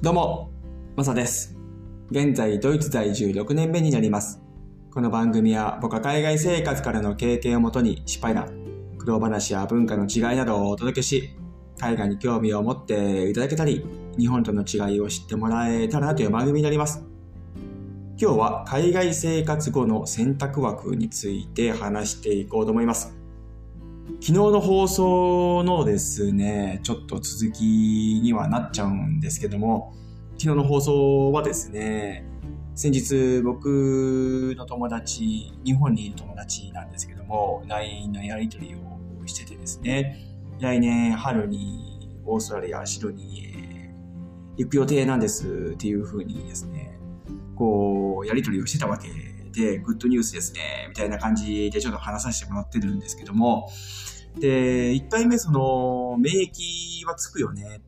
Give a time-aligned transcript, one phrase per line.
[0.00, 0.52] どうも、
[0.94, 1.58] マサです。
[2.12, 4.40] 現在、ドイツ在住6年目になります。
[4.92, 11.34] この番組は僕は海外生活からの経験をもとに失敗談、苦労話や文化の違いなどをお届けし、
[11.80, 13.84] 海外に興味を持っていただけたり、
[14.16, 17.04] 日本との違いを知ってもらえたらなという番組になります。
[18.16, 23.17] 今日は海外生活後の選択枠について話していこうと思います。
[24.08, 29.94] 昨日の放送のですね、ちょっと続きにはなっちゃうんですけども、
[30.38, 32.24] 昨日の放送はですね、
[32.74, 40.18] 先日僕の友達、日本にいる友達なんですけども、LINE のやり取りをしててですね、
[40.58, 43.94] 来年春にオーストラリア、シドニーへ
[44.56, 46.98] 行く予定なんですっていう風にですね、
[47.54, 49.08] こう、やり取りをしてたわけ
[49.58, 53.68] で、グッドニュースですね、みたいな感じでちょっと話させてもらってるんですけども、
[54.38, 57.80] で、1回目その、免疫はつくよね。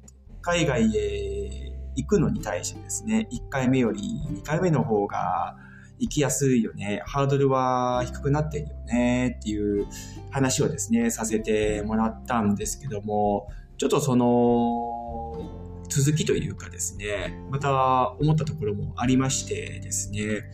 [0.43, 5.57] 海外へ行くのに対してですね、1回目より2回目の方が
[6.01, 7.03] 行きやすいよね。
[7.07, 9.37] ハードルは低くなってるよね。
[9.39, 9.87] っていう
[10.31, 15.51] 話をですね、させてもらったんですけども、ちょっとその、
[15.89, 20.51] 続きというかですね、また思ったところもありましてですね、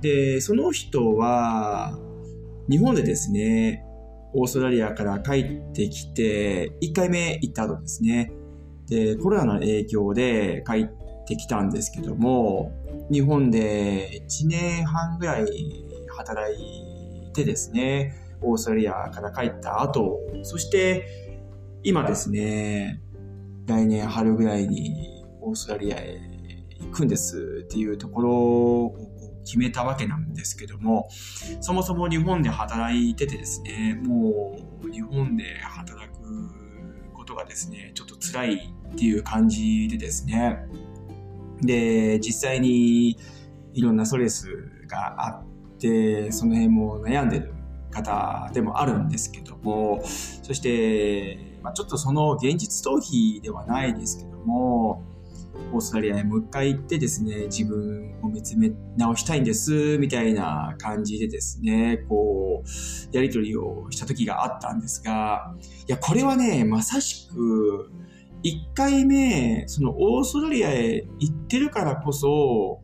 [0.00, 1.98] で、その人は、
[2.68, 3.84] 日本でですね、
[4.34, 8.32] オーストラリアから帰ってきて、1回目行った後ですね。
[8.88, 12.72] で、コロナの影響で帰ってきたんですけども、
[13.10, 15.46] 日本で1年半ぐらい
[16.08, 21.06] 働いてですね、オーストラリアから帰った後、そして
[21.82, 23.00] 今ですね、
[23.66, 26.20] 来年春ぐらいにオーストラリアへ
[26.80, 29.15] 行くんですっていうところを
[29.46, 31.08] 決めたわけなんですけども、
[31.60, 40.58] そもそも日本で働いててですね、もう日本で働くことがですね、ちょっと辛いっていう感じでですね、
[41.62, 43.16] で、実際に
[43.72, 44.48] いろんなストレス
[44.88, 45.30] があ
[45.76, 47.54] って、その辺も悩んでる
[47.90, 55.04] 方でもあるんですけども、そして、まあ、ちょっとその現実逃避ではないですけども、
[55.72, 65.54] オーストラリアへもう一回行ってですね、自分を見つめ直したいんです、みたいな感じでですね、こう、やりとりをした時があったんですが、
[65.88, 67.90] いや、これはね、まさしく、
[68.42, 72.80] 一回目、そのオーストラリアへ行ってるからこそ、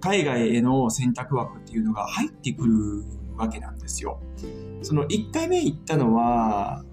[0.00, 3.04] 海外への選択枠っていうのが入ってくる
[3.36, 4.20] わけなんですよ。
[4.82, 6.84] その一回目行ったのは、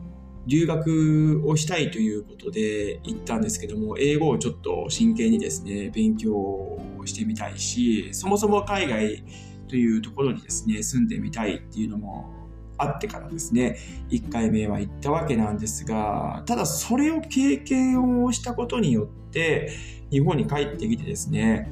[0.47, 9.23] 留学をしたいということで行ったんですけども、英語をちょっと真剣にですね、勉強してみたいし、そもそも海外
[9.67, 12.31] というところにですね、住んでみたいっていうのも
[12.77, 13.77] あってからですね、
[14.09, 19.71] 1回目は行ったわけなんですが、ただそれを経験をしたことによって、
[20.11, 21.71] 日本に帰ってきてですね、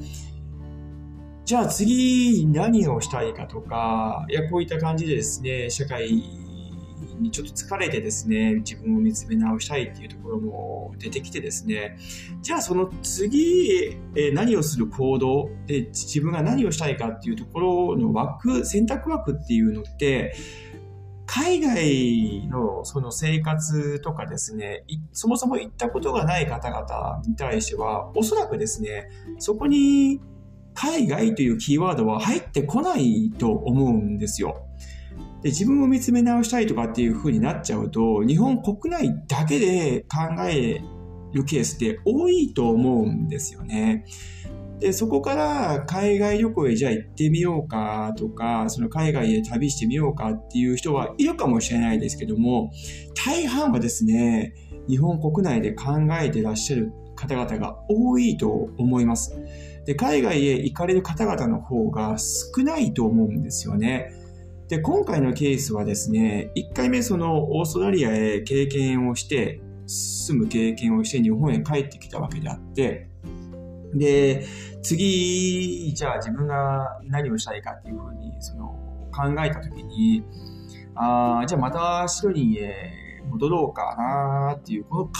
[1.44, 6.43] じゃあ次何をしたいかとか、いや、こういった感じでですね、社会
[7.20, 11.96] にちょっと疲れてですね、自分を見つめ直したいっていうところも出てきてですね、
[12.42, 20.34] じゃあその次、え何をする行動で自分が何をしたいかっていうところの枠、選択枠っていうのって、
[21.26, 29.08] 海外のその生活とかですね、そもそも行ったことがない方々に対しては、おそらくですね、
[29.38, 30.20] そこに
[30.74, 34.66] 海外というキーワードは入ってこないと思うんですよ。
[35.44, 40.80] で自分を見つめ直したいとかっていう風になっちゃうと、日本国内だけで考え
[41.34, 44.06] るケースって多いと思うんですよね。
[44.80, 52.72] で、そこから海外旅行へじゃあ行ってみようかとか、その海外へ旅してみようかっていう人はいるかもしれないですけども、
[53.14, 54.54] 大半はですね、
[54.88, 59.38] 日本国内で考えてらっしゃる方々が多いと思います。
[59.84, 64.23] で、海外へ行かれる方々の方が少ないと思うんですよね。
[64.74, 73.08] で、今回のケースはですね、1回目そのオーストラリアへ経験をして、住む経験をして日本へ帰ってきたわけであって、
[73.94, 74.44] で、
[74.82, 78.66] 次、じゃあ自分が何をしたいかっていうふうにその
[79.12, 80.24] 考えたときに、
[80.96, 85.12] ああ、じゃあまたシドニーへ戻ろうかなっていう、この考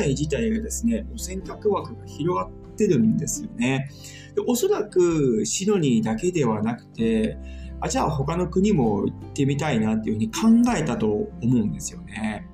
[0.00, 3.90] え自体がですね、お選択枠が広がってるんですよね。
[4.36, 7.36] でおそらくシドニーだけではなくて、
[7.82, 12.48] あ、じゃあ他の国も行ってみたいなっていうふうに考えたと思うんですよね。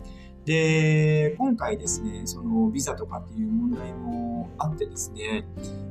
[0.47, 5.45] で、今回ですね、そのビザとかっていう問題もあってですね、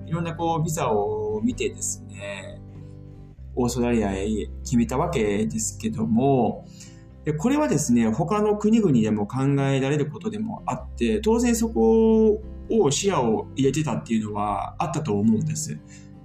[0.07, 2.59] いろんなこうビザを見てですね、
[3.55, 4.27] オーストラリアへ
[4.63, 6.65] 決めたわけですけども、
[7.23, 12.41] でこれはですね、他の国々でも考えられることでもあって、当然そこ
[12.71, 15.77] を視野を入れてたっていうのはあったと思うんです。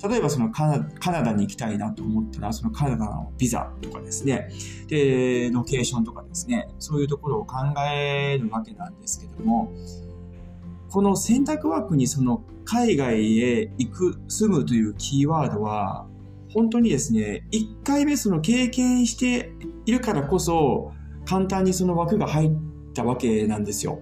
[0.09, 4.49] 例えばそのカナダに行きたいなと思ったら、そのカナダのビザとかですね、
[4.89, 7.57] で、ロケーションとかですね、そういうところを考
[7.89, 9.73] えるわけなんですけども、
[10.91, 16.07] この選択枠にその海外へ行く、住むというキーワードは、
[16.53, 19.53] 本当にですね、1回目その経験して
[19.87, 20.93] いるからこそ、
[21.25, 22.51] 簡単にその枠が入っ
[22.93, 24.01] たわけなんですよ。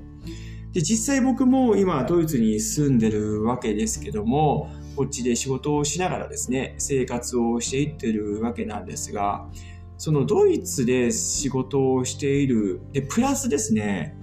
[0.73, 4.70] で、実際僕も今ドイツに住んでるわけですけども、
[5.00, 9.49] こっちで仕事をしながらですね、生活をしていってるわけなんですが、
[9.97, 14.14] そのドイツで仕事をしている、で、プラスですね、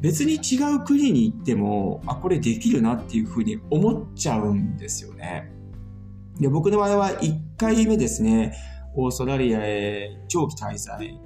[0.00, 5.52] 別に違う国に行っても、あ、これできるなっていうふうに思っちゃうんですよね。
[6.40, 8.56] で、僕の場合は1回目ですね、
[8.96, 11.20] オーストラリアへ長期滞在、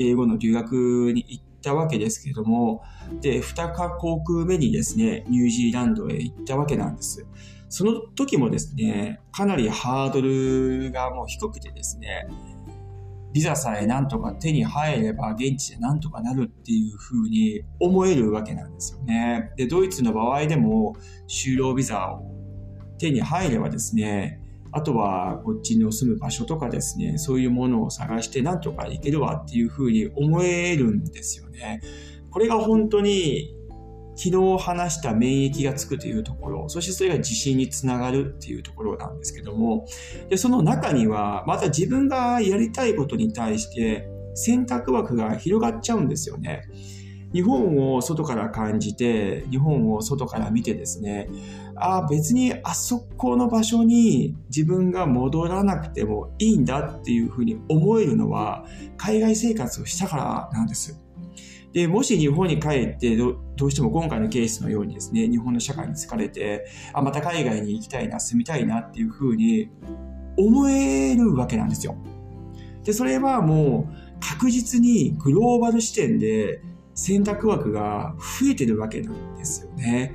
[0.00, 2.82] 英語の留学に行ったわけですけども、
[3.20, 7.24] で、2カ国目にですね、ニュージーランドへ行ったわけなんです。
[7.70, 12.26] その時もですね、かなりハードルがもう低くてですね、
[13.32, 19.52] ビザさえなんとか手に入れば現地でなんとかなるっていうふうに思えるわけなんですよね。
[19.56, 20.96] で、ドイツの場合でも
[21.28, 22.34] 就労ビザを
[22.98, 24.40] 手に入ればですね、
[24.72, 31.80] あとはこっちの住む場所とかですね、そういうものを探してなんとか行けるわっていうふうに思えるんですよね。
[32.30, 33.54] これが本当に
[34.22, 39.86] 昨日話した免疫がつくというところ、そしてそれが自信につながるっていうところなんですけども、
[40.28, 46.64] でその中には、また自分がやりたいことに対して選択枠が広がっちゃうんですよね。
[47.32, 51.30] 日本を外から感じて、日本を外から見てですね、
[51.76, 58.66] ああ、別にあそこの場所に自分が戻らなくてもいいんだっていうふうに思えるのは、
[58.98, 61.00] 海外生活をしたからなんです。
[61.72, 69.70] で、もし日本に帰ってど、どうしても今回のケースのようにですね、日本の社会に疲れて、あ、また海外に行きたいな、住みたいなっていうふうに
[70.36, 71.96] 思えるわけなんですよ。
[72.84, 76.62] で、それはもう確実にグローバル視点で
[76.94, 80.14] 選択枠が増えてるわけなんですよね。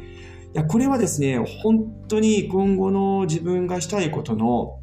[0.53, 4.79] いや、これはですね、本当に今後の自分がしたいことの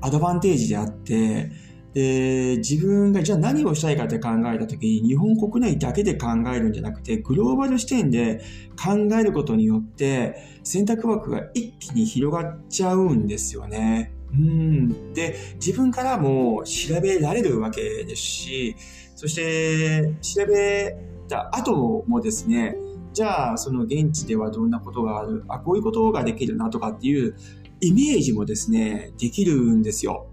[0.00, 1.50] アドバンテージであって、
[1.94, 8.42] で、自分がじゃあ何をしたいかって考えたときに、日本国内だけで考えるんじゃなくて、グローバル視点で
[8.76, 14.12] 考えることによって、選択枠が一気に広がっちゃうんですよね。
[14.32, 15.12] うん。
[15.14, 18.76] で、自分からも調べられるわけですし、
[19.14, 20.96] そして調べ
[21.28, 22.76] た後もですね、
[23.12, 27.36] じゃあその現地ではどんなことがある、あ、こういうことができるなとかっていう
[27.80, 30.26] イメージもですね、できるんですよ。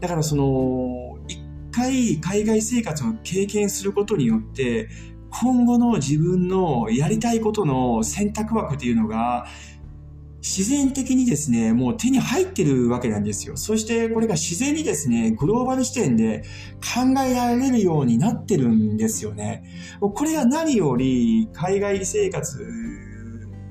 [0.00, 4.88] だからその、一回海外生活を経験することによって、
[5.30, 9.46] 今後の自分のやりたいことの選択枠っていうのが、
[10.42, 13.58] 自然的にですね、もう手に入ってるわけなんですよ。
[13.58, 16.44] そしてこれが自然にですね、グローバル視点で
[16.80, 19.64] 考えられるようになってるんですよね。
[20.00, 22.58] これが何より海外生活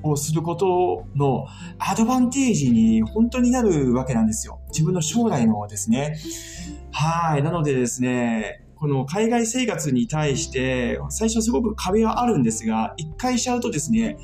[0.02, 1.46] をすることの
[1.78, 4.60] アドバンテージに本当になるわけなんですよ。
[4.68, 6.16] 自分の将来のですね。
[6.90, 7.42] はい。
[7.42, 14.16] なのでですね、この海外生活に対して、最初すごく壁はあるんですが、一回しちゃうとですね、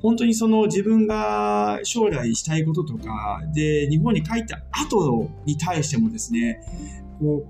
[0.00, 6.60] 本当にその自分が将来したいこととか、で、日本に帰った後に対してもですね、
[7.20, 7.44] こ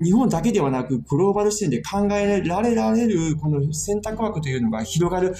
[0.00, 5.34] う、日本だけではなくグローバル視点で考えられられるこの選択枠というのが広がる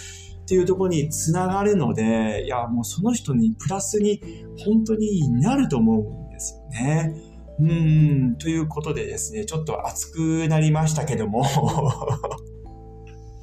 [0.50, 4.20] っていうところにつながるので、いや、もうその人にプラスに
[4.58, 7.14] 本当になると思うんですよね。
[7.60, 11.44] うん、ということでですね、ちょっと熱くなりましたけども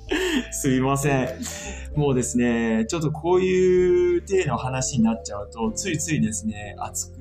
[0.51, 1.29] すいません。
[1.95, 7.19] もうですね、ちょっとこういう体の話になっちゃうと、ついついですね、熱く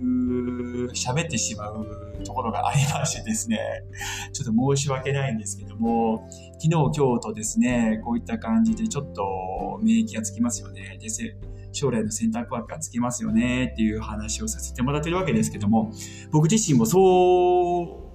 [0.95, 1.87] 喋ってしまう
[2.25, 3.59] ところがありましてですね、
[4.33, 6.29] ちょっと申し訳ないんですけども、
[6.59, 10.99] 昨日、今日とですね、こういった感じでちょっと免疫がつきますよね。
[11.01, 11.09] で
[11.73, 15.93] 将来の選択枠がつきますよねっていう話をさせてもらってるわけですけども、
[16.33, 18.06] 僕自身もそう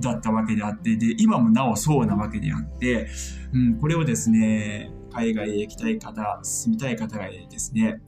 [0.00, 3.08] だったわけであって、で、今もなおそうなわけであって、
[3.52, 8.00] うん、これをですね、海外へ行きたい方、住みたい方がですね、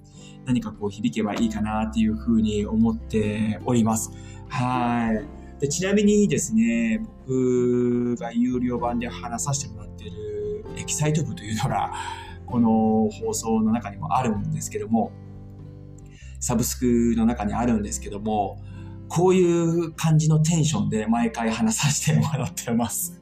[0.47, 4.11] 何かこう響けばいいかなっていうふうに思っております。
[4.49, 5.41] はい。
[5.61, 11.93] でちなみにですね、僕が有料版で話させてもらってるエキサイト部というのが、
[12.47, 15.13] この放送の中にもあるんですけども、
[16.41, 18.59] サブスクの中にあるんですけども、
[19.11, 23.21] こういう感じのテンションで毎回話させてもらってます。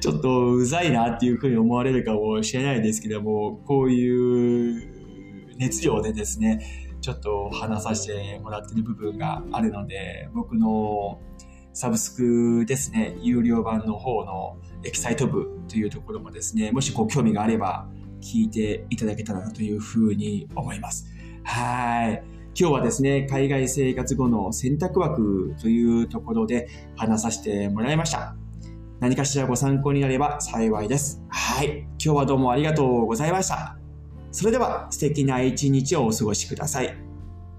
[0.00, 11.20] ちょっとうざいなっていうふうに思われるかもしれないですけども、こういう熱量でですね、ちょっと話させてもらってる部分があるので、僕の
[11.72, 17.88] サブスクですね、有料版の方のエキサイト部というところもですね、もしご興味があれば
[18.20, 21.06] 聞いていただけたらなというふうに思います。
[21.44, 22.29] はい。
[22.58, 28.34] 今日はですね、海外生活後の選択枠というところで話させてもらいました。
[28.98, 31.22] 何かしらご参考になれば幸いです。
[31.28, 31.78] はい。
[31.78, 33.76] 今日はどうもありがとうございました。
[34.32, 36.94] それでは素敵な一日をお過ごしください。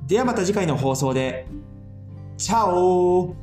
[0.07, 1.47] ではまた次回の放送で。
[2.37, 3.35] チャオ